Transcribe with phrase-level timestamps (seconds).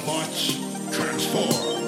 [0.00, 1.80] Autobots, transform.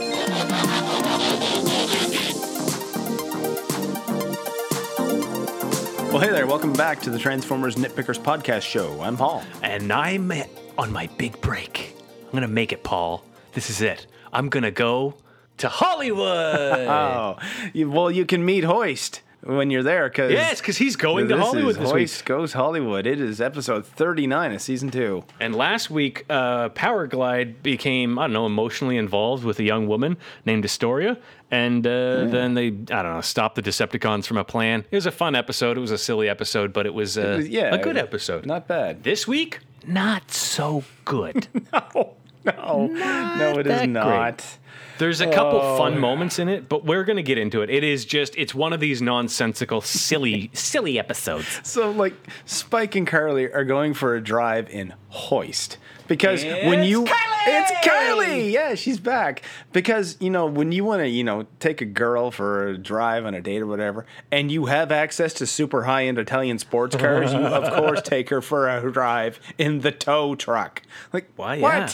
[6.13, 6.47] Well, hey there.
[6.47, 9.01] Welcome back to the Transformers Nitpickers podcast show.
[9.01, 9.43] I'm Paul.
[9.63, 10.31] And I'm
[10.77, 11.97] on my big break.
[12.27, 13.25] I'm gonna make it, Paul.
[13.55, 14.07] This is it.
[14.31, 15.15] I'm gonna go
[15.59, 16.87] to Hollywood.
[16.89, 17.39] Oh,
[17.73, 21.37] you, well, you can meet Hoist when you're there because yes, because he's going to
[21.37, 22.25] Hollywood this Hoist week.
[22.27, 23.07] goes Hollywood.
[23.07, 25.25] It is episode 39 of season two.
[25.41, 30.17] And last week, uh, Powerglide became I don't know emotionally involved with a young woman
[30.45, 31.19] named Astoria,
[31.51, 34.85] and uh, then they I don't know stopped the Decepticons from a plan.
[34.91, 35.77] It was a fun episode.
[35.77, 38.47] It was a silly episode, but it was, uh, yeah, a good episode.
[38.47, 39.03] Not bad.
[39.03, 41.49] this week, not so good.
[41.73, 42.15] No,
[42.59, 44.59] no, no, it is that not.
[44.99, 45.77] There's a couple Oh.
[45.79, 47.71] fun moments in it, but we're gonna get into it.
[47.71, 51.61] It is just it's one of these nonsensical, silly, silly episodes.
[51.65, 52.15] So, like,
[52.45, 55.79] Spike and Carly are going for a drive in Hoist
[56.09, 57.47] because when you Kylie!
[57.47, 59.43] it's Carly, yeah, she's back.
[59.73, 63.25] Because you know when you want to, you know, take a girl for a drive
[63.27, 66.95] on a date or whatever, and you have access to super high end Italian sports
[66.97, 70.83] cars, you of course take her for a drive in the tow truck.
[71.13, 71.59] Like, Why?
[71.59, 71.73] what?
[71.73, 71.93] Yeah.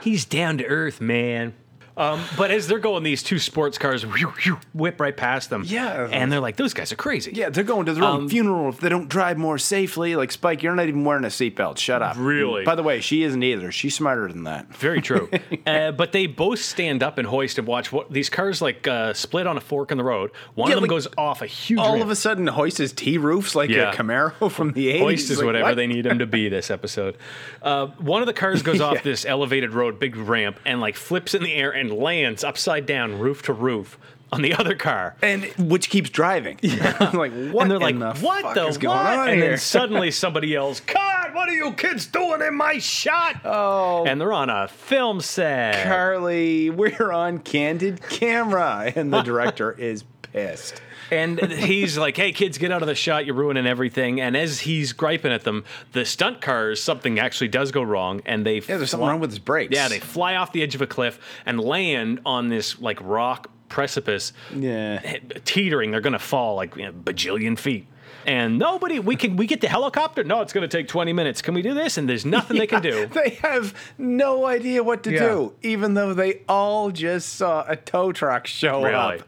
[0.00, 1.54] He's down to earth, man.
[1.96, 5.64] Um, but as they're going, these two sports cars whew, whew, whip right past them.
[5.66, 6.08] Yeah.
[6.10, 8.68] and they're like, "Those guys are crazy." Yeah, they're going to their own Um, funeral
[8.70, 10.16] if they don't drive more safely.
[10.16, 11.78] Like Spike, you're not even wearing a seatbelt.
[11.78, 12.16] Shut up.
[12.18, 12.64] Really?
[12.64, 13.70] By the way, she isn't either.
[13.72, 14.74] She's smarter than that.
[14.74, 15.28] Very true.
[15.66, 19.12] uh, but they both stand up and hoist and watch what these cars like uh,
[19.12, 20.30] split on a fork in the road.
[20.54, 21.78] One Yeah, of them like, goes off a huge.
[21.78, 22.04] All ramp.
[22.04, 23.90] of a sudden, Hoist is T roofs like Yeah.
[23.92, 25.00] a Camaro from the 80s.
[25.00, 25.76] Hoist is Like, whatever what?
[25.76, 27.16] they need him to be this episode.
[27.60, 29.00] Uh, one of the cars goes off Yeah.
[29.02, 33.18] this elevated road, big ramp, and like flips in the air and lands upside down,
[33.18, 33.98] roof to roof,
[34.32, 35.14] on the other car.
[35.20, 36.58] And which keeps driving.
[36.98, 39.38] I'm like, what and they're like, the "What fuck the is going what?" on and
[39.40, 39.50] here?
[39.50, 44.18] then suddenly somebody yells, "God, what are you kids doing in my shot?" oh, And
[44.18, 45.84] they're on a film set.
[45.86, 48.90] Carly, we're on candid camera.
[48.96, 50.80] And the director is pissed.
[51.12, 53.26] And he's like, "Hey kids, get out of the shot!
[53.26, 57.70] You're ruining everything." And as he's griping at them, the stunt cars, something actually does
[57.70, 59.74] go wrong, and they Yeah, there's something wrong with his brakes.
[59.74, 63.50] Yeah, they fly off the edge of a cliff and land on this like rock
[63.68, 65.00] precipice, Yeah.
[65.04, 65.90] Eh, teetering.
[65.90, 67.86] They're gonna fall like you know, bajillion feet.
[68.24, 70.22] And nobody, we can, we get the helicopter.
[70.22, 71.42] No, it's gonna take 20 minutes.
[71.42, 71.98] Can we do this?
[71.98, 73.06] And there's nothing they can do.
[73.06, 75.18] They have no idea what to Yeah.
[75.18, 79.18] do, even though they all just saw a tow truck show Really.
[79.18, 79.22] up.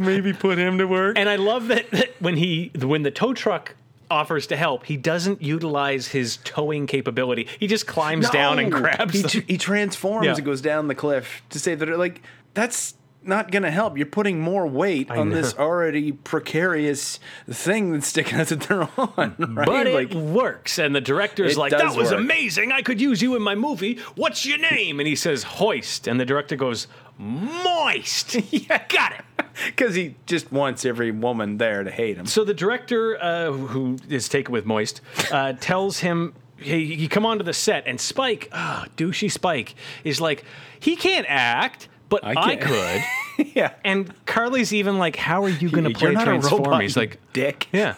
[0.00, 1.16] Maybe put him to work.
[1.18, 3.76] And I love that, that when he, when the tow truck
[4.10, 7.46] offers to help, he doesn't utilize his towing capability.
[7.58, 9.30] He just climbs down and grabs He, them.
[9.30, 10.34] tr- he transforms Yeah.
[10.34, 12.22] and goes down the cliff to say that, like,
[12.54, 13.98] that's not going to help.
[13.98, 15.36] You're putting more weight on know.
[15.36, 19.66] this already precarious thing that's sticking out that they're on, right?
[19.66, 22.18] But it works, and the director's It like, does "That was work.
[22.20, 22.72] amazing!
[22.72, 23.98] I could use you in my movie.
[24.16, 26.86] What's your name?" And he says, "Hoist," and the director goes,
[27.18, 29.24] "Moist." yeah, Got it.
[29.66, 32.26] because he just wants every woman there to hate him.
[32.26, 35.00] So the director, uh, who is taken with Moist,
[35.30, 36.34] uh, tells him.
[36.56, 40.44] Hey, you come onto the set, and Spike, ah, douchey Spike, is like,
[40.78, 43.50] he can't act, but I, can't." could.
[43.54, 43.72] yeah.
[43.82, 47.18] And Carly's even like, "How are you going to play not a Transform?" He's like,
[47.32, 47.68] dick.
[47.72, 47.94] "Yeah."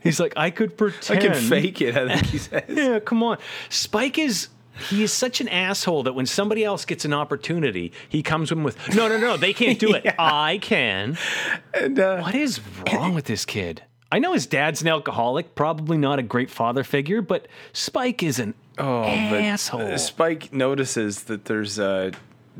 [0.00, 1.18] He's like, "I could pretend.
[1.24, 2.62] I can fake it, I think he says.
[2.68, 3.38] Yeah, come on.
[3.68, 4.48] Spike is
[4.88, 8.62] he is such an asshole that when somebody else gets an opportunity, he comes in
[8.62, 10.14] with no, no, no, they can't do it.
[10.18, 11.16] I can.
[11.74, 12.60] And, uh, What is
[12.92, 13.82] wrong with this kid?
[14.12, 18.38] I know his dad's an alcoholic, probably not a great father figure, but Spike is
[18.38, 19.96] an Oh, but asshole.
[19.98, 22.10] Spike notices that there's uh,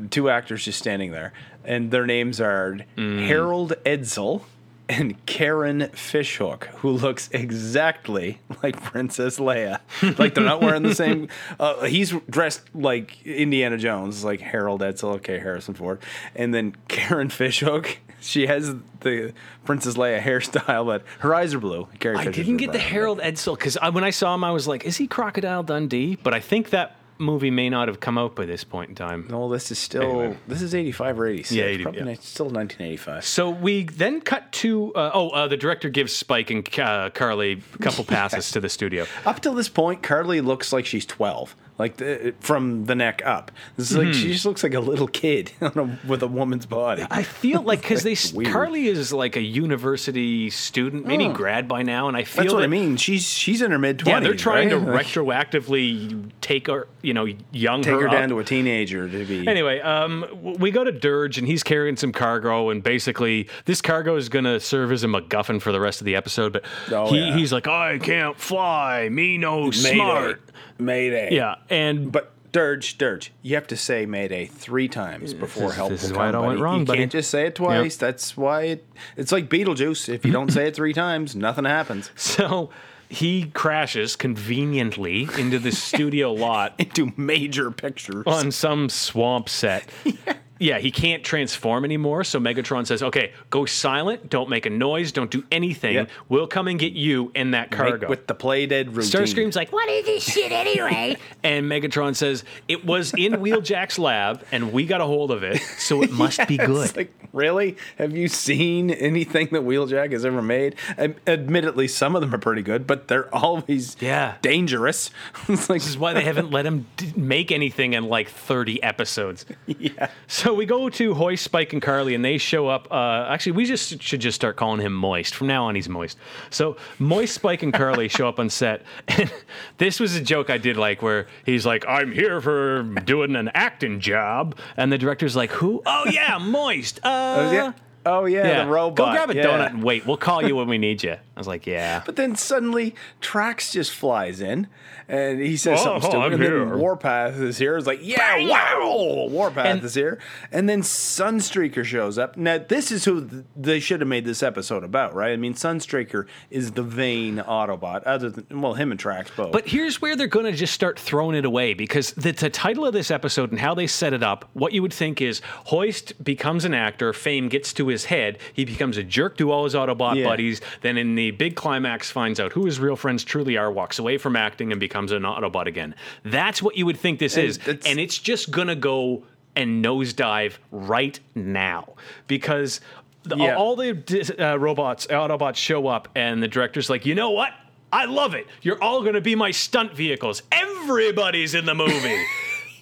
[0.09, 1.33] two actors just standing there,
[1.63, 3.27] and their names are Mm.
[3.27, 4.41] Harold Edsel
[4.89, 9.79] and Karen Fishhook, who looks exactly like Princess Leia.
[10.19, 11.27] like they're not wearing the same.
[11.59, 15.99] Uh, he's dressed like Indiana Jones, like Harold Edsel, okay, Harrison Ford,
[16.35, 17.97] and then Karen Fishhook.
[18.21, 19.33] She has the
[19.65, 21.87] Princess Leia hairstyle, but her eyes are blue.
[21.93, 22.79] I Fisher's didn't get the.
[22.79, 26.33] Harold Edsel because when I saw him, I was like, "Is he Crocodile Dundee?" But
[26.33, 29.27] I think that movie may not have come out by this point in time.
[29.29, 30.37] No, this is still Anyway.
[30.47, 31.51] this is eighty five or eighty six.
[31.53, 32.17] Yeah, 80, probably yeah.
[32.19, 33.25] still nineteen eighty five.
[33.25, 37.61] So we then cut to uh, oh, uh, the director gives Spike and uh, Carly
[37.73, 39.05] a couple passes to the studio.
[39.25, 43.51] Up till this point, Carly looks like she's twelve, like the, from the neck up.
[43.77, 46.65] This is like she just looks like a little kid on a, with a woman's
[46.65, 47.01] body.
[47.03, 47.07] Hmm.
[47.13, 48.51] I feel like because they weird.
[48.53, 52.59] Carly is like a university student, maybe grad by now, and I feel That's what
[52.59, 52.97] that, I mean.
[52.97, 54.13] She's she's in her mid twenties.
[54.13, 58.11] Yeah, they're trying to Like, retroactively take her, you know, young take her up.
[58.13, 59.47] down to a teenager to be.
[59.47, 60.25] Anyway, um,
[60.59, 64.45] we go to Dirge and he's carrying some cargo, and basically this cargo is going
[64.45, 66.53] to serve as a MacGuffin for the rest of the episode.
[66.53, 67.35] But Oh, he, yeah.
[67.35, 70.41] he's like, I can't fly, me no smart.
[70.77, 71.29] Mayday.
[71.33, 75.89] Yeah, and But Dirge, Dirge, you have to say Mayday three times before is- help
[75.91, 76.99] this will is come, why it all went wrong, You buddy.
[76.99, 77.97] can't just say it twice.
[77.97, 78.85] That's why it,
[79.17, 80.07] it's like Beetlejuice.
[80.07, 82.11] If you don't say it three times, nothing happens.
[82.15, 82.69] So
[83.09, 88.23] he crashes conveniently into the studio lot Into major pictures.
[88.25, 89.87] on some swamp set.
[90.03, 90.35] Yeah.
[90.59, 92.23] He can't transform anymore.
[92.23, 94.29] So Megatron says, "Okay, go silent.
[94.29, 95.11] Don't make a noise.
[95.11, 95.95] Don't do anything.
[95.95, 96.05] Yeah.
[96.29, 99.11] We'll come and get you in that Make cargo." with the play dead routine.
[99.21, 104.43] Starscream's like, "What is this shit anyway?" and Megatron says, "It was in Wheeljack's lab,
[104.51, 107.75] and we got a hold of it, so it must be good." like, really?
[107.97, 110.75] Have you seen anything that Wheeljack has ever made?
[110.97, 114.35] Ad- admittedly, some of them are pretty good, but they're always Yeah.
[114.41, 115.11] dangerous.
[115.49, 118.81] it's like, This is why they haven't let him d- make anything in like 30
[118.81, 119.45] episodes.
[119.67, 120.09] yeah.
[120.27, 122.87] So we go to Hoist, Spike, and Carly, and they show up.
[122.91, 125.35] Uh, actually, we just should just start calling him Moist.
[125.35, 126.17] From now on, he's Moist.
[126.49, 128.83] So Moist, Spike, and Carly show up on set.
[129.07, 129.31] And
[129.77, 133.49] this was a joke I did like where he's like, I'm here for doing an
[133.53, 134.57] acting job.
[134.77, 135.81] And the director's like, Who?
[135.85, 136.99] Oh, yeah, Moist.
[137.15, 137.73] Uh, Oh, yeah.
[138.05, 138.63] Oh, yeah, yeah.
[138.65, 138.97] the robot.
[138.97, 139.43] Go grab a yeah.
[139.45, 140.05] donut and wait.
[140.05, 141.17] We'll call you when we need you.
[141.35, 142.01] I was like, Yeah.
[142.05, 144.67] But then suddenly Trax just flies in
[145.07, 146.25] and he says Oh, something stupid.
[146.25, 146.59] I'm and here.
[146.65, 147.77] then Warpath is here.
[147.77, 150.19] It's like, yeah, wow, Warpath And- is here.
[150.51, 152.37] And then Sunstreaker shows up.
[152.37, 155.31] Now, this is who th- they should have made this episode about, right?
[155.31, 159.51] I mean, Sunstreaker is the vain Autobot, other than, well, him and Trax both.
[159.51, 162.85] But here's where they're going to just start throwing it away because the, the title
[162.85, 166.23] of this episode and how they set it up, what you would think is Hoist
[166.23, 169.73] becomes an actor, fame gets to his head, he becomes a jerk to all his
[169.75, 170.23] Autobot Yeah.
[170.25, 173.99] buddies, then in the big climax finds out who his real friends truly are, walks
[173.99, 175.95] away from acting and becomes an Autobot again.
[176.23, 177.59] That's what you would think this And is.
[177.85, 179.23] And it's just going to go
[179.55, 181.93] and nosedive right now
[182.27, 182.81] because
[183.23, 183.55] the, Yeah.
[183.55, 187.51] all the uh, robots, Autobots show up, and the director's like, you know what?
[187.93, 188.47] I love it.
[188.61, 190.43] You're all going to be my stunt vehicles.
[190.51, 192.23] Everybody's in the movie.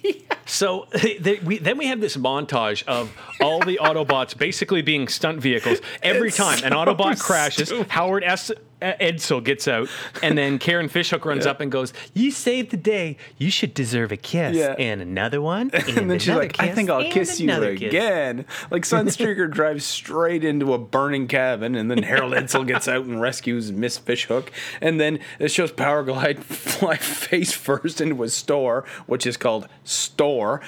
[0.46, 5.40] So they, we, then we have this montage of all the Autobots basically being stunt
[5.40, 5.78] vehicles.
[6.02, 7.88] Every It's time an so Autobot crashes, stupid.
[7.88, 8.52] Howard S.
[9.00, 9.88] Edsel gets out,
[10.22, 13.16] and then Karen Fishhook runs up and goes, "You saved the day.
[13.38, 14.74] You should deserve a kiss Yeah.
[14.78, 18.46] and another one." And, and then she's like, I think I'll kiss you kiss." again.
[18.70, 23.20] Like Sunstreaker drives straight into a burning cabin, and then Harold Edsel gets out and
[23.20, 24.50] rescues Miss Fishhook.
[24.80, 29.68] And then it shows Power Glide fly face first into a store, which is called
[29.84, 30.60] Store.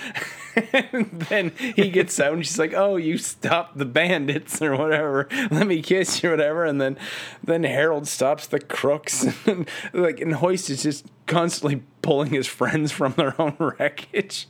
[0.72, 5.28] And then he gets out and she's like, Oh, you stopped the bandits or whatever.
[5.50, 6.64] Let me kiss you or whatever.
[6.64, 6.98] And then
[7.42, 9.26] then Harold stops the crooks.
[9.46, 14.48] And like and Hoist is just constantly pulling his friends from their own wreckage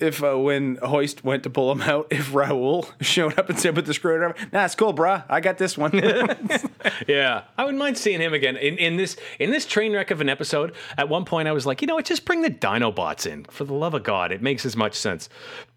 [0.00, 3.76] if uh, when Hoist went to pull him out, if Raoul showed up and said
[3.76, 5.24] with the screwdriver, "Nah, it's cool, bruh.
[5.28, 5.92] I got this one."
[7.08, 10.20] Yeah, I wouldn't mind seeing him again in, in this in this train wreck of
[10.20, 10.72] an episode.
[10.96, 13.64] At one point, I was like, you know what, just bring the Dinobots in for
[13.64, 14.30] the love of God.
[14.32, 15.28] It makes as much sense.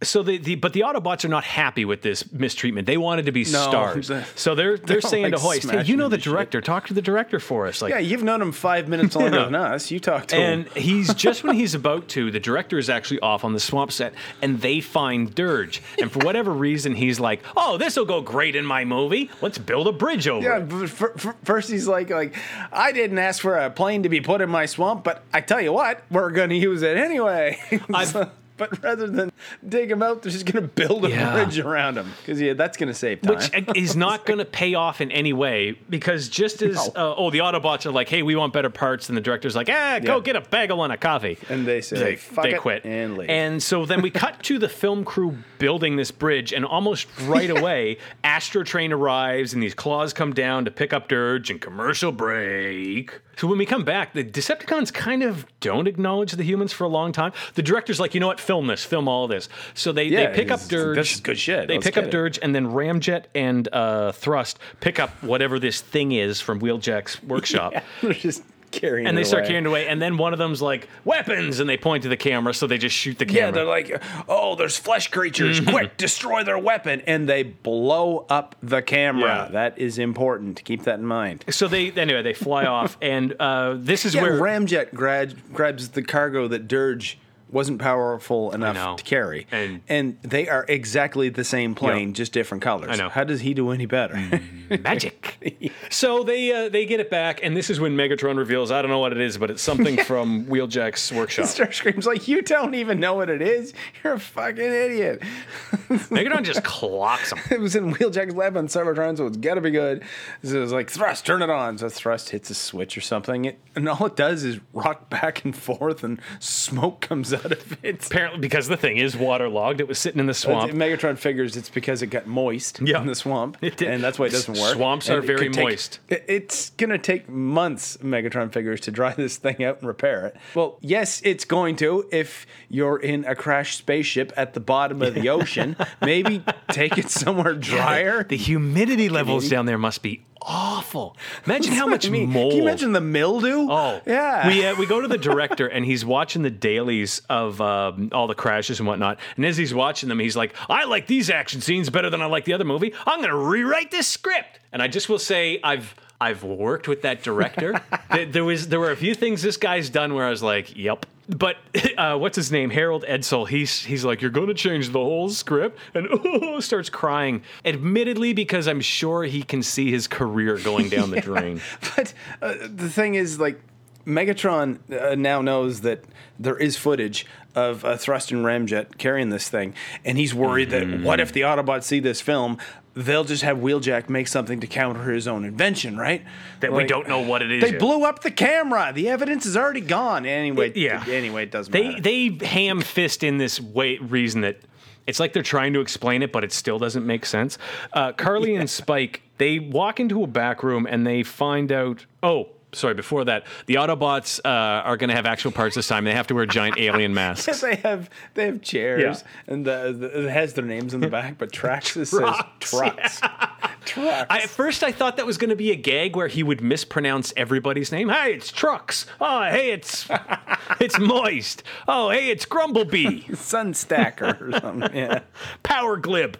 [0.04, 2.86] So the, the but the Autobots are not happy with this mistreatment.
[2.88, 5.84] They wanted to be stars, the- so they're they're, don't saying like to Hoist, "Hey,
[5.84, 6.62] you know the into shit." director.
[6.62, 9.46] Talk to the director for us." Like, yeah, you've known him five minutes longer Yeah.
[9.46, 9.90] than us.
[9.92, 10.72] You talked to and him.
[10.76, 13.92] And he's just when he's about to, the director is actually off on the swamp
[13.92, 14.09] set,
[14.42, 15.82] and they find Dirge.
[16.00, 19.30] And for whatever reason, he's like, "Oh, this will go great in my movie.
[19.42, 22.36] Let's build a bridge over Yeah, it." but fir- fir- first he's like, like,
[22.72, 25.62] I didn't ask for a plane to be put in my swamp, but I tell
[25.62, 27.60] you what, we're gonna use it anyway.
[27.94, 28.30] I've-
[28.60, 29.32] but rather than
[29.68, 31.34] dig him out, they're just gonna build a Yeah.
[31.34, 33.36] bridge around him because yeah, that's gonna save time.
[33.36, 36.92] Which is not going to pay off in any way because just as No.
[36.96, 39.70] uh, oh the Autobots are like hey we want better parts and the director's like
[39.72, 40.22] ah go Yeah.
[40.22, 43.18] get a bagel and a coffee And they say, they, "Fuck they it," quit and
[43.18, 43.30] leave.
[43.30, 47.50] and so then we cut to the film crew building this bridge and almost right
[47.58, 52.12] away Astro Train arrives and these claws come down to pick up Dirge and commercial
[52.12, 53.20] break.
[53.40, 56.90] So when we come back, the Decepticons kind of don't acknowledge the humans for a
[56.90, 57.32] long time.
[57.54, 59.48] The director's like, you know what, film this, film all this.
[59.76, 60.98] So they, Yeah, they pick up Dirge.
[60.98, 61.70] this is good shit.
[61.70, 62.12] They Let's pick up it.
[62.12, 67.24] Dirge, and then Ramjet and uh, Thrust pick up whatever this thing is from Wheeljack's
[67.34, 67.76] workshop.
[68.02, 69.08] they're just carrying.
[69.08, 69.48] And they start away.
[69.50, 72.54] carrying away, and then one of them's like weapons, and they point to the camera,
[72.54, 73.46] so they just shoot the camera.
[73.48, 75.60] Yeah, they're like, oh, there's flesh creatures.
[75.60, 75.70] Mm-hmm.
[75.72, 77.02] Quick, destroy their weapon.
[77.08, 79.46] And they blow up the camera.
[79.46, 79.52] Yeah.
[79.52, 80.64] That is important.
[80.64, 81.46] Keep that in mind.
[81.50, 85.90] so they anyway they fly off, and uh, this is Yeah, where Ramjet grabs, grabs
[85.90, 87.18] the cargo that Dirge
[87.52, 89.48] wasn't powerful enough to carry.
[89.52, 92.14] And- they are exactly the same plane, Yeah.
[92.14, 92.90] just different colors.
[92.92, 93.10] I know.
[93.10, 94.16] How does he do any better?
[94.82, 95.66] magic.
[95.90, 98.92] so they uh, they get it back, and this is when Megatron reveals I don't
[98.92, 101.46] know what it is, but it's something from Wheeljack's workshop.
[101.46, 103.74] Starscream's like, you don't even know what it is.
[104.04, 105.22] You're a fucking idiot.
[105.90, 107.40] Megatron just clocks him.
[107.52, 110.04] It was in Wheeljack's lab on Cybertron, so it's got to be good.
[110.44, 111.78] So it was like, thrust, turn it on.
[111.78, 115.44] So thrust hits a switch or something, it, and all it does is rock back
[115.44, 118.06] and forth, and smoke comes out of it.
[118.06, 120.72] Apparently, because the thing is waterlogged, it was sitting in the swamp.
[120.72, 123.02] Megatron figures it's because it got moist Yeah.
[123.02, 123.90] in the swamp, It did.
[123.90, 124.76] and that's why it doesn't work.
[124.76, 126.00] Swamps are And it very take- moist.
[126.10, 130.36] it- It's gonna take months, Megatron figures, to dry this thing out and repair it.
[130.56, 132.06] Well, yes, it's going to.
[132.12, 137.10] If you're in a crashed spaceship at the bottom of the ocean, maybe take it
[137.10, 138.24] somewhere drier.
[138.24, 141.16] The humidity levels down there must be awful.
[141.46, 142.52] Imagine how much mean, mold.
[142.52, 143.68] Can you imagine the mildew?
[143.70, 144.48] Oh yeah.
[144.48, 148.28] We uh, we go to the director and he's watching the dailies of um, all
[148.28, 149.20] the crashes and whatnot.
[149.36, 152.26] And as he's watching them, he's like, "I like these action scenes better than I
[152.26, 152.94] like the other movie.
[153.06, 157.02] I'm going to rewrite this script." And I just will say, I've I've worked with
[157.04, 157.82] that director.
[158.12, 160.76] there, there was there were a few things this guy's done where I was like,
[160.76, 161.58] "Yep." But
[161.98, 162.72] uh, what's his name?
[162.72, 163.48] Harold Edsel.
[163.48, 167.44] He's he's like, "You're going to change the whole script," and oh, starts crying.
[167.64, 171.62] Admittedly, because I'm sure he can see his career going down the drain.
[171.96, 173.62] But uh, the thing is, like,
[174.06, 176.04] Megatron uh, now knows that
[176.40, 177.26] there is footage
[177.56, 179.74] of a thrust and ramjet carrying this thing,
[180.06, 182.58] and he's worried that what if the Autobots see this film?
[182.96, 186.24] They'll just have Wheeljack make something to counter his own invention, right?
[186.60, 187.80] That we don't know what it is They yet.
[187.80, 188.92] blew up the camera.
[188.94, 190.26] The evidence is already gone.
[190.26, 191.04] Anyway, yeah.
[191.08, 192.02] Anyway, it doesn't They matter.
[192.02, 194.60] they ham fist in this way reason that
[195.08, 197.58] it's like they're trying to explain it, but it still doesn't make sense.
[197.94, 202.06] Uh, Carly and Spike they walk into a back room and they find out.
[202.22, 202.94] Oh, sorry.
[202.94, 206.04] Before that, the Autobots uh, are going to have actual parts this time.
[206.06, 207.62] They have to wear giant alien masks.
[207.62, 209.02] they have they have chairs
[209.48, 209.54] Yeah.
[209.54, 213.22] and the, the, it has their names in the back, but Trax says Trucks, trucks.
[213.86, 214.28] Trucks.
[214.30, 216.62] I, at first, I thought that was going to be a gag where he would
[216.62, 218.10] mispronounce everybody's name.
[218.10, 219.08] Hey, it's Trucks.
[219.20, 220.08] Oh, hey, it's
[220.80, 221.64] it's Moist.
[221.88, 223.24] Oh, hey, it's Grumblebee.
[223.30, 224.96] Sunstacker or something.
[224.96, 225.22] Yeah.
[225.64, 226.38] Power Glib.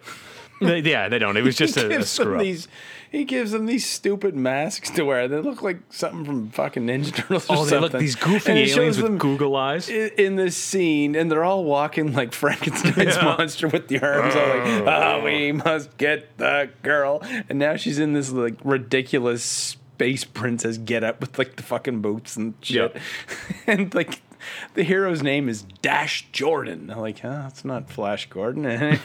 [0.60, 1.36] Yeah, they don't.
[1.38, 2.42] It was just a, a screw up.
[2.42, 2.68] these.
[3.10, 5.26] He gives them these stupid masks to wear.
[5.26, 7.50] They look like something from fucking Ninja Turtles.
[7.50, 9.90] Or Oh, they look these goofy And aliens shows with them Google eyes.
[9.90, 14.48] i- in this scene, and they're all walking like Frankenstein's monster with the arms, all
[14.48, 20.24] like, "Ah, we must get the girl." And now she's in this like ridiculous space
[20.24, 23.02] princess get up with like the fucking boots and shit, Yep.
[23.66, 24.20] and like.
[24.74, 26.90] The hero's name is Dash Jordan.
[26.90, 28.64] I'm like, oh, it's not Flash Gordon.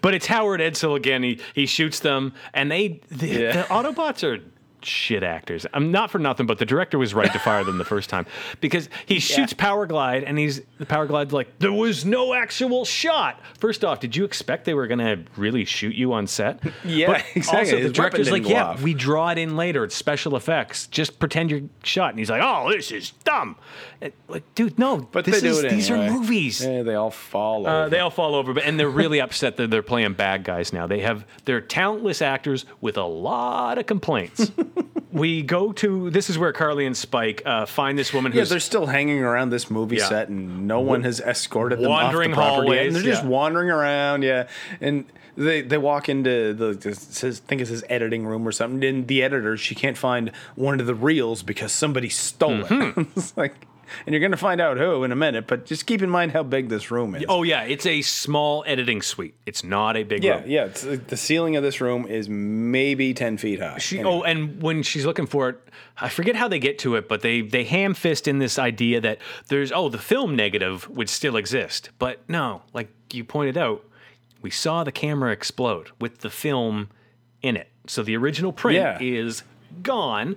[0.00, 1.22] But it's Howard Edsel again.
[1.22, 3.52] He he shoots them, and they the, Yeah.
[3.52, 4.40] the Autobots are
[4.84, 5.66] shit actors.
[5.74, 8.26] I'm not for nothing, but the director was right to fire them the first time
[8.60, 12.84] because he shoots Power Glide, and he's the Power Glide's like there was no actual
[12.84, 13.40] shot.
[13.58, 16.60] First off, did you expect they were gonna really shoot you on set?
[16.84, 17.58] Yeah, But exactly.
[17.60, 19.84] Also, His the director's like, yeah, off." we draw it in later.
[19.84, 20.86] It's special effects.
[20.88, 22.10] Just pretend you're shot.
[22.10, 23.56] And he's like, oh, this is dumb.
[24.00, 26.08] And, like, dude, no, But this they do is, it these anyway.
[26.08, 26.64] are movies.
[26.64, 27.66] Yeah, they all fall.
[27.66, 27.90] Uh, over.
[27.90, 30.86] they all fall over, but and they're really upset that they're playing bad guys now.
[30.88, 34.50] They have they're talentless actors with a lot of complaints.
[35.12, 38.50] we go to this is where Carly and Spike uh, find this woman Yeah, who's
[38.50, 40.08] they're still hanging around this movie Yeah.
[40.08, 42.66] set, and no one has escorted them Wandering off the property.
[42.68, 43.28] hallways, and they're just yeah.
[43.28, 44.22] wandering around.
[44.22, 44.48] Yeah,
[44.80, 45.04] and
[45.36, 48.82] they they walk into the, says, I think it's his editing room or something.
[48.84, 53.00] And the editor, she can't find one of the reels because somebody stole Mm-hmm.
[53.00, 53.06] it.
[53.16, 53.54] it's like,
[54.06, 55.46] and you're gonna find out who in a minute.
[55.46, 57.24] But just keep in mind how big this room is.
[57.28, 59.34] oh yeah, it's a small editing suite.
[59.46, 60.44] It's not a big yeah, room.
[60.50, 60.64] yeah.
[60.66, 63.78] It's, the ceiling of this room is maybe ten feet high.
[63.78, 64.14] She, Anyway.
[64.14, 65.58] oh, and when she's looking for it,
[66.00, 69.00] I forget how they get to it, but they they ham fist in this idea
[69.00, 69.18] that
[69.48, 73.84] there's oh the film negative would still exist, but no, like you pointed out,
[74.40, 76.88] we saw the camera explode with the film
[77.42, 78.98] in it, so the original print Yeah.
[79.00, 79.42] is
[79.82, 80.36] gone.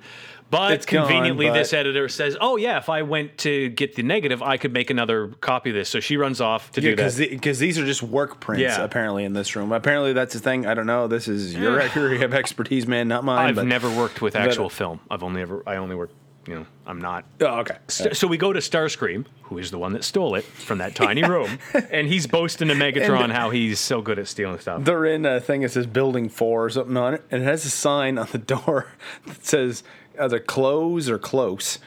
[0.51, 3.95] But It's gone, conveniently, but- this editor says, "Oh yeah, if I went to get
[3.95, 6.91] the negative, I could make another copy of this." So she runs off to Yeah,
[6.91, 7.31] do because that.
[7.31, 8.83] because these are just work prints Yeah.
[8.83, 9.71] apparently in this room.
[9.71, 10.67] Apparently that's the thing.
[10.67, 11.07] I don't know.
[11.07, 13.47] This is your area of expertise, man, not mine.
[13.49, 14.99] I've but- never worked with but- actual film.
[15.09, 16.11] I've only ever I only work.
[16.47, 17.77] You know, I'm not Oh, okay.
[17.87, 20.93] St- So we go to Starscream, who is the one that stole it from that
[20.95, 21.57] tiny room,
[21.89, 24.83] and he's boasting to Megatron how he's so good at stealing stuff.
[24.83, 27.65] They're in a thing that says Building Four or something on it, and it has
[27.65, 28.87] a sign on the door
[29.25, 29.83] that says
[30.19, 31.79] either close or close,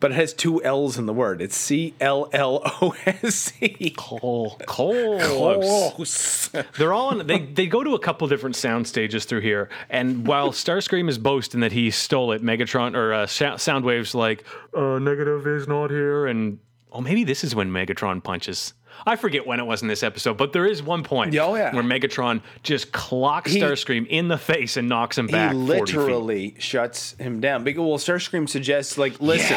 [0.00, 1.40] but it has two L's in the word.
[1.40, 3.90] It's C L L O S E.
[3.96, 6.48] Cole, Cole, Close.
[6.78, 7.26] They're all on.
[7.26, 11.18] They they go to a couple different sound stages through here, and while Starscream is
[11.18, 15.90] boasting that he stole it, Megatron or uh, Sou- Soundwave's like, uh, negative is not
[15.90, 16.58] here, and
[16.92, 18.74] oh, maybe this is when Megatron punches.
[19.04, 21.74] I forget when it was in this episode, but there is one point oh, yeah.
[21.74, 25.52] where Megatron just clocks He- Starscream in the face and knocks him back.
[25.52, 25.98] he 40 feet.
[25.98, 27.64] literally shuts him down.
[27.64, 29.56] Because well, Starscream suggests like, listen,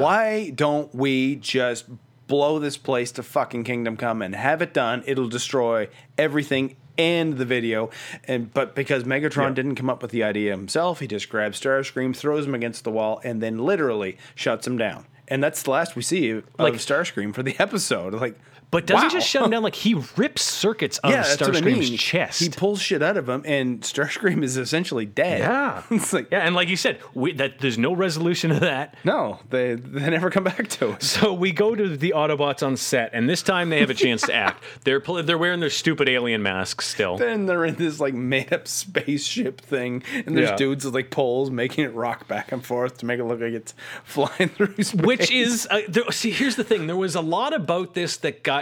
[0.00, 1.86] why don't we just
[2.28, 5.02] blow this place to fucking Kingdom Come and have it done?
[5.06, 7.90] It'll destroy everything and the video.
[8.24, 9.54] And but because Megatron Yeah.
[9.54, 12.90] didn't come up with the idea himself, he just grabs Starscream, throws him against the
[12.90, 15.06] wall, and then literally shuts him down.
[15.28, 18.12] and that's the last we see of Like- Starscream for the episode.
[18.12, 18.38] Like,
[18.72, 19.10] But doesn't wow.
[19.12, 21.98] just shut him down like he rips circuits of Yeah, that's what I Starscream's mean.
[21.98, 22.40] chest.
[22.40, 25.40] He pulls shit out of him, and Starscream is essentially dead.
[25.40, 28.96] yeah, it's like yeah, and like you said, we, that there's no resolution of that.
[29.04, 31.02] no, they they never come back to it.
[31.02, 34.22] So we go to the Autobots on set, and this time they have a chance
[34.22, 34.64] to act.
[34.84, 37.18] They're they're wearing their stupid alien masks still.
[37.18, 40.56] Then they're in this like made up spaceship thing, and there's Yeah.
[40.56, 43.52] dudes with like poles making it rock back and forth to make it look like
[43.52, 43.74] it's
[44.04, 44.94] flying through space.
[44.94, 48.42] Which is uh, there, see, here's the thing: there was a lot about this that
[48.42, 48.61] got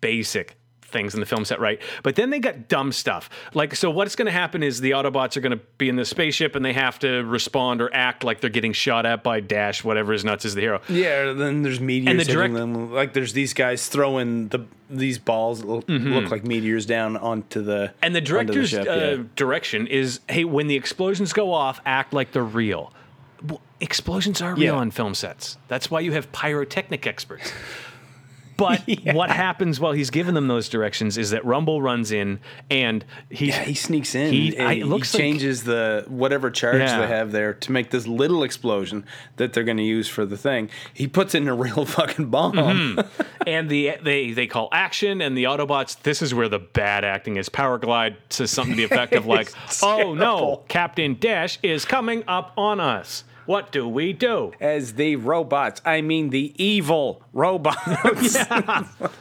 [0.00, 3.30] basic things in the film set right, but then they got dumb stuff.
[3.54, 6.04] Like, so what's going to happen is the Autobots are going to be in the
[6.04, 9.84] spaceship, and they have to respond or act like they're getting shot at by Dash,
[9.84, 10.80] whatever is nuts is the hero.
[10.88, 12.92] Yeah, then there's meteors And the direct- them.
[12.92, 17.62] Like there's these guys throwing the these balls that look, look like meteors down onto
[17.62, 17.94] the Mm-hmm.
[18.02, 19.16] And the director's ship, uh, yeah.
[19.36, 22.92] direction is, hey, when the explosions go off, act like they're real.
[23.46, 24.80] Well, explosions are real Yeah.
[24.80, 25.56] on film sets.
[25.68, 27.52] That's why you have pyrotechnic experts.
[28.60, 28.82] But
[29.14, 32.38] what happens while he's giving them those directions is that Rumble runs in
[32.70, 34.32] and he, Yeah, he sneaks in.
[34.32, 37.00] He- I- he it looks like- changes the whatever charge Yeah.
[37.00, 39.04] they have there to make this little explosion
[39.36, 40.70] that they're going to use for the thing.
[40.94, 42.52] He puts in a real fucking bomb.
[42.52, 43.22] Mm-hmm.
[43.46, 46.00] and the they they call action and the Autobots.
[46.02, 47.48] This is where the bad acting is.
[47.48, 49.50] Power Glide says something to the effect of like,
[49.82, 50.62] "Oh no.
[50.68, 53.24] Captain Dash is coming up on us.
[53.46, 58.36] What do we do?" As the robots, I mean the evil robots.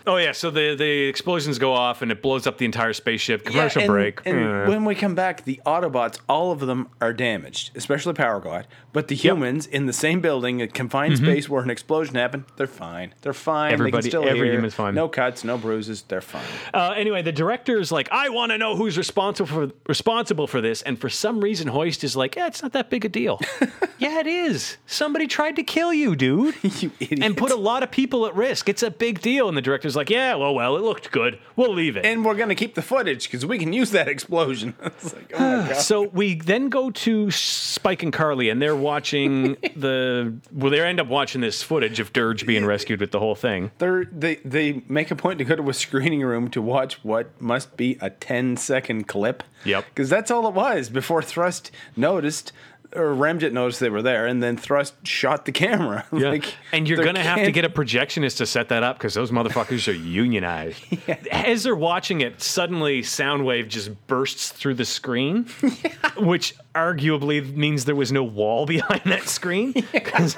[0.07, 3.45] Oh yeah, so the the explosions go off and it blows up the entire spaceship.
[3.45, 4.21] Commercial Yeah, and- break.
[4.25, 4.65] And Uh.
[4.65, 8.65] when we come back, the Autobots, all of them are damaged, especially Power Glide.
[8.91, 12.65] But the humans in the same building, a confined space where an explosion happened, they're
[12.65, 13.13] fine.
[13.21, 13.73] They're fine.
[13.73, 13.81] Mm-hmm.
[13.81, 14.95] Everybody- they every human's fine.
[14.95, 16.01] No cuts, no bruises.
[16.07, 16.43] They're fine.
[16.73, 20.81] Uh, anyway, the director's like, I want to know who's responsible for responsible for this,
[20.81, 23.39] and for some reason, Hoist is like, Yeah, it's not that big a deal.
[23.99, 24.77] yeah, it is.
[24.85, 27.23] Somebody tried to kill you, dude, you idiot.
[27.23, 28.69] and put a lot of people at risk.
[28.69, 29.47] It's a big deal.
[29.47, 31.39] And the director's like, Yeah, well, well, it looked good.
[31.55, 32.05] We'll leave it.
[32.05, 34.75] and we're gonna keep the footage because we can use that explosion.
[34.83, 35.77] it's like, oh my god.
[35.77, 40.33] So we then go to Spike and Carly, and they're watching the.
[40.51, 43.71] Well, they end up watching this footage of Dirge being rescued with the whole thing.
[43.77, 47.39] They're, they they make a point to go to a screening room to watch what
[47.41, 49.43] must be a 10 second clip.
[49.65, 49.85] Yep.
[49.89, 52.51] Because that's all it was before Thrust noticed,
[52.95, 56.05] or Ramjet noticed they were there, and then Thrust shot the camera.
[56.11, 59.31] like, and you're gonna have to get a projectionist to set that up because those
[59.31, 60.81] motherfuckers are unionized.
[61.31, 65.43] As they're watching it, suddenly Soundwave just bursts through the screen,
[66.17, 69.73] which arguably means there was no wall behind that screen.
[69.73, 70.35] 'Cause-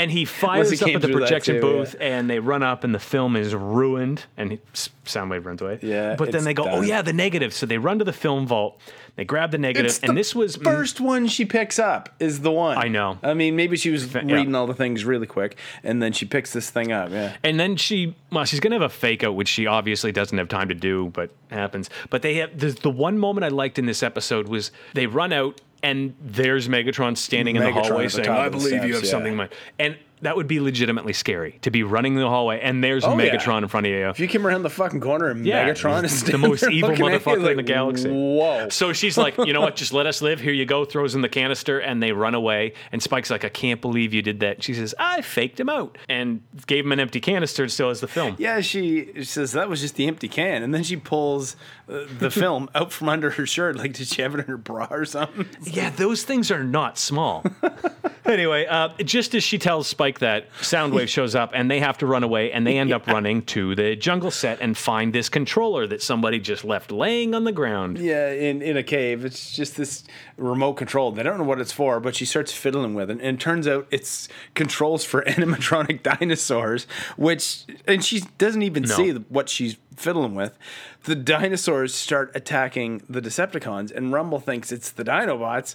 [0.00, 2.18] And he fires he up at the projection too, booth, yeah.
[2.18, 4.24] and they run up, and the film is ruined.
[4.36, 4.58] And
[5.04, 5.78] Soundwave runs away.
[5.82, 8.46] Yeah, but then they go, "Oh yeah, the negative." So they run to the film
[8.46, 8.80] vault.
[9.16, 12.40] They grab the negative, It's and this was mm, first one she picks up is
[12.40, 12.78] the one.
[12.78, 13.18] I know.
[13.22, 14.22] I mean, maybe she was yeah.
[14.22, 17.10] reading all the things really quick, and then she picks this thing up.
[17.10, 17.36] Yeah.
[17.42, 20.48] And then she, well, she's gonna have a fake out, which she obviously doesn't have
[20.48, 21.90] time to do, but happens.
[22.08, 25.32] But they have the, the one moment I liked in this episode was they run
[25.32, 29.10] out and there's Megatron standing in the hallway the saying, "I believe you have yeah.
[29.10, 32.82] something." in mind." And that would be legitimately scary to be running the hallway and
[32.84, 33.30] there's Oh, yeah.
[33.34, 34.08] Megatron in front of you.
[34.08, 37.06] If you came around the fucking corner and Yeah, Megatron is the most evil looking
[37.06, 38.08] at you, motherfucker in the galaxy.
[38.10, 38.68] Whoa.
[38.68, 39.76] So she's like, you know what?
[39.80, 40.40] Just let us live.
[40.40, 40.84] Here you go.
[40.84, 42.74] Throws in the canister, and they run away.
[42.92, 44.62] And Spike's like, I can't believe you did that.
[44.62, 47.66] She says, I faked him out and gave him an empty canister.
[47.68, 48.36] Still has the film.
[48.38, 51.56] Yeah, she says that was just the empty can, and then she pulls
[51.88, 53.76] uh, the film out from under her shirt.
[53.76, 55.46] Like, did she have it in her bra or something?
[55.64, 57.44] Yeah, those things are not small.
[58.24, 62.06] anyway, uh, just as she tells Spike that, Soundwave shows up and they have to
[62.06, 65.86] run away, and they end up running to the jungle set and find this controller
[65.86, 67.98] that somebody just left laying on the ground.
[67.98, 69.24] Yeah, in, in a cave.
[69.24, 70.04] It's just this
[70.36, 71.12] remote control.
[71.12, 73.66] They don't know what it's for, but she starts fiddling with it, and it turns
[73.68, 76.84] out it's controls for animatronic dinosaurs.
[77.16, 78.96] Which, and she doesn't even No.
[78.96, 80.58] see what she's fiddling with.
[81.04, 85.74] The dinosaurs start attacking the Decepticons, and Rumble thinks it's the Dinobots.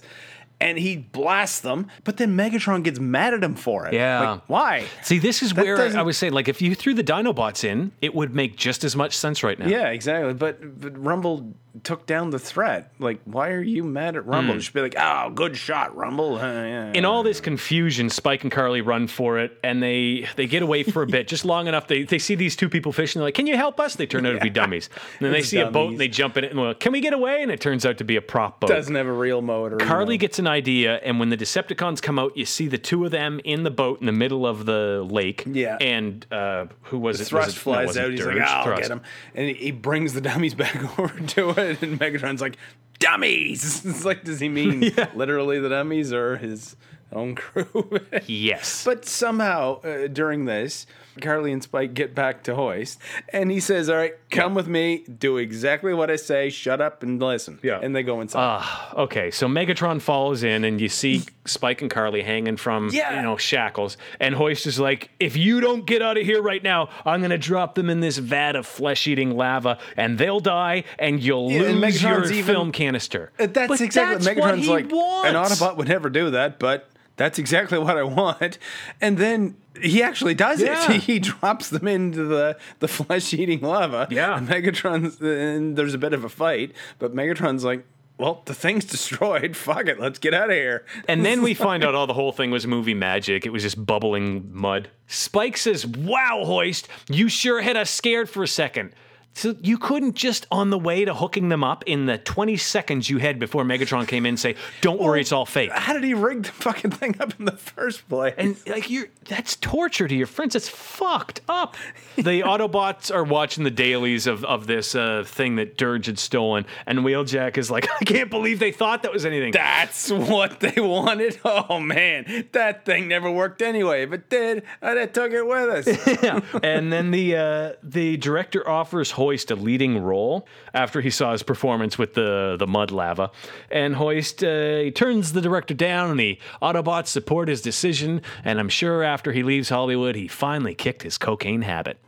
[0.58, 3.92] And he blasts them, but then Megatron gets mad at him for it.
[3.92, 4.30] Yeah.
[4.30, 4.84] Like, why?
[5.02, 7.62] See, this is That where I doesn't- was saying, like, if you threw the Dinobots
[7.62, 9.66] in, it would make just as much sense right now.
[9.66, 10.32] Yeah, exactly.
[10.32, 12.90] But, but Rumble took down the threat.
[12.98, 14.54] Like, why are you mad at Rumble?
[14.54, 14.60] Hmm.
[14.60, 16.36] Just be like, oh, good shot, Rumble.
[16.46, 16.92] Uh, yeah.
[16.94, 20.82] in all this confusion, Spike and Carly run for it, and they they get away
[20.84, 21.86] for a bit, just long enough.
[21.86, 23.20] They they see these two people fishing.
[23.20, 24.88] They're like, "Can you help us?" They turn out to be dummies.
[25.18, 26.92] And then they see a boat, and they jump in it, and they're like, "Can
[26.92, 28.68] we get away?" And it turns out to be a prop boat.
[28.68, 29.76] doesn't have a real motor.
[29.76, 33.10] Carly gets an idea, and when the Decepticons come out, you see the two of
[33.10, 35.44] them in the boat in the middle of the lake.
[35.46, 35.76] Yeah.
[35.80, 37.26] And uh, who was it?
[37.26, 38.10] Thrust was it, no, flies wasn't out.
[38.12, 38.36] He's Dirge.
[38.38, 38.82] like, I'll Thrust.
[38.82, 39.00] get him.
[39.34, 41.82] And he- brings the dummies back over to it.
[41.82, 42.56] And Megatron's like,
[42.98, 43.84] dummies.
[43.86, 44.80] It's like, does he mean
[45.14, 46.76] literally the dummies or his
[47.12, 48.00] own crew.
[48.26, 48.84] Yes.
[48.84, 50.86] But somehow uh, during this,
[51.20, 52.98] Carly and Spike get back to Hoist,
[53.32, 55.04] and he says, "All right, come with me.
[55.18, 56.50] Do exactly what I say.
[56.50, 57.80] Shut up and listen." Yeah.
[57.82, 58.64] And they go inside.
[58.94, 63.16] Okay, so Megatron follows in, and you see Spike and Carly hanging from Yeah.
[63.16, 66.62] you know shackles, and Hoist is like, "If you don't get out of here right
[66.62, 71.22] now, I'm gonna drop them in this vat of flesh-eating lava, and they'll die, and
[71.22, 74.54] you'll Yeah, and lose your even- film canister." Uh, that's But exactly that's what what
[74.54, 74.90] Megatron's he like.
[74.90, 75.28] wants.
[75.28, 78.58] An Autobot would never do that, but that's exactly what I want.
[79.00, 80.92] And then he actually does Yeah.
[80.92, 81.02] it.
[81.02, 84.08] He drops them into the, the flesh eating lava.
[84.10, 84.36] Yeah.
[84.36, 87.84] And Megatron's and there's a bit of a fight, but Megatron's like,
[88.18, 89.56] well, the thing's destroyed.
[89.56, 90.84] Fuck it, let's get out of here.
[91.06, 93.44] And then we find out all the whole thing was movie magic.
[93.44, 94.88] It was just bubbling mud.
[95.06, 98.92] Spike says, Wow, Hoist, you sure had us scared for a second.
[99.36, 103.10] So you couldn't just on the way to hooking them up in the 20 seconds
[103.10, 105.70] you had before Megatron came in say, Don't worry, it's all fake.
[105.72, 108.32] How did he rig the fucking thing up in the first place?
[108.38, 110.54] And like you're that's torture to your friends.
[110.54, 111.76] It's fucked up.
[112.16, 116.64] The Autobots are watching the dailies of, of this uh, thing that Dirge had stolen,
[116.86, 119.52] and Wheeljack is like, I can't believe they thought that was anything.
[119.52, 121.38] That's what they wanted.
[121.44, 124.02] Oh man, that thing never worked anyway.
[124.02, 126.52] If it did, I'd have took it with us.
[126.62, 131.42] and then the uh, the director offers Hoist a leading role after he saw his
[131.42, 133.32] performance with the the mud lava,
[133.72, 138.22] and Hoist uh, he turns the director down, and the Autobots support his decision.
[138.44, 141.98] And I'm sure after he leaves Hollywood, he finally kicked his cocaine habit.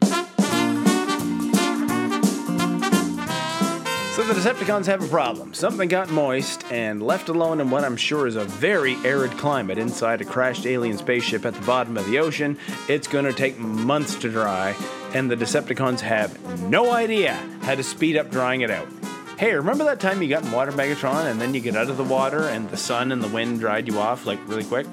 [4.19, 5.55] So the Decepticons have a problem.
[5.55, 9.79] Something got moist and left alone in what I'm sure is a very arid climate
[9.79, 12.59] inside a crashed alien spaceship at the bottom of the ocean.
[12.89, 14.75] It's gonna take months to dry,
[15.15, 18.89] and the Decepticons have no idea how to speed up drying it out.
[19.39, 21.97] Hey, remember that time you got in Water Megatron and then you get out of
[21.97, 24.87] the water and the sun and the wind dried you off like really quick?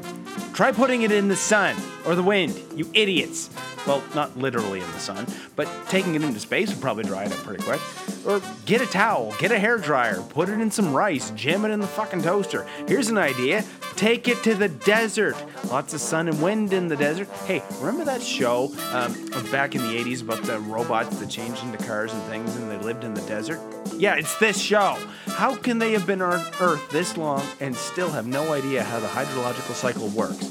[0.54, 1.76] Try putting it in the sun
[2.06, 3.50] or the wind, you idiots.
[3.88, 7.32] Well, not literally in the sun, but taking it into space would probably dry it
[7.32, 7.82] up pretty quick.
[8.26, 11.70] Or get a towel, get a hair dryer, put it in some rice, jam it
[11.70, 12.66] in the fucking toaster.
[12.88, 13.64] Here's an idea
[13.96, 15.36] take it to the desert.
[15.70, 17.30] Lots of sun and wind in the desert.
[17.46, 19.14] Hey, remember that show um,
[19.52, 22.78] back in the 80s about the robots that changed into cars and things and they
[22.78, 23.62] lived in the desert?
[23.98, 24.98] Yeah, it's this show.
[25.28, 29.00] How can they have been on Earth this long and still have no idea how
[29.00, 30.44] the hydrological cycle works?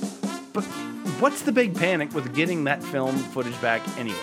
[0.53, 0.64] But
[1.21, 4.19] what's the big panic with getting that film footage back anyway?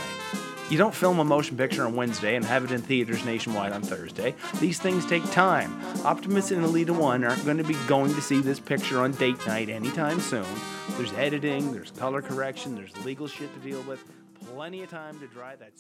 [0.70, 3.82] You don't film a motion picture on Wednesday and have it in theaters nationwide on
[3.82, 4.34] Thursday.
[4.62, 5.78] These things take time.
[6.06, 9.46] Optimus and Elita 1 aren't going to be going to see this picture on date
[9.46, 10.46] night anytime soon.
[10.92, 14.02] There's editing, there's color correction, there's legal shit to deal with.
[14.54, 15.72] Plenty of time to dry that.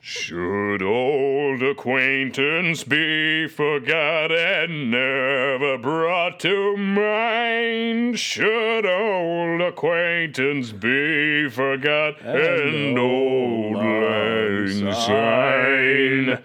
[0.00, 8.18] Should old acquaintance be forgot and never brought to mind?
[8.18, 16.42] Should old acquaintance be forgot and auld lang syne?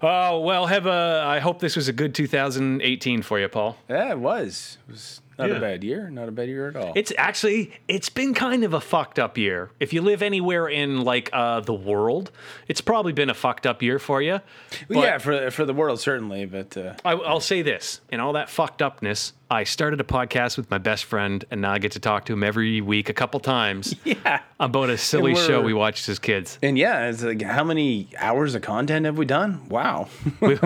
[0.00, 1.24] Oh well, have a.
[1.26, 3.76] I hope this was a good 2018 for you, Paul.
[3.88, 4.78] Yeah, it was.
[4.88, 5.56] It was not Yeah.
[5.56, 6.10] a bad year.
[6.10, 6.92] Not a bad year at all.
[6.96, 9.70] It's actually it's been kind of a fucked up year.
[9.80, 12.30] If you live anywhere in like uh, the world,
[12.66, 14.40] it's probably been a fucked up year for you.
[14.88, 18.32] Well, yeah, for for the world certainly, but uh, I, I'll say this: in all
[18.34, 21.92] that fucked upness, I started a podcast with my best friend, and now I get
[21.92, 24.42] to talk to him every week, a couple times, yeah.
[24.60, 26.58] about a silly show we watched as kids.
[26.62, 29.66] And yeah, it's like how many hours of content have we done?
[29.70, 30.08] Wow.
[30.40, 30.58] we,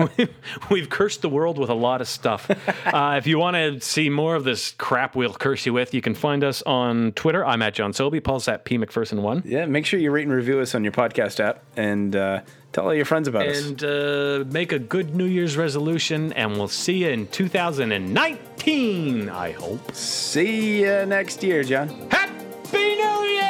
[0.69, 2.49] we've cursed the world with a lot of stuff.
[2.93, 6.01] Uh, if you want to see more of this crap we'll curse you with, you
[6.01, 7.43] can find us on Twitter.
[7.45, 8.19] I'm at John Sobey.
[8.19, 9.43] Paul's at P McPherson1.
[9.45, 12.41] yeah, make sure you rate and review us on your podcast app and uh,
[12.73, 13.63] tell all your friends about us.
[13.63, 19.51] And uh, make a good New Year's resolution, and we'll see you in 2019, I
[19.51, 19.95] hope.
[19.95, 21.87] See you next year, John.
[22.09, 23.43] Happy New Year!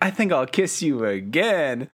[0.00, 1.90] I think I'll kiss you again.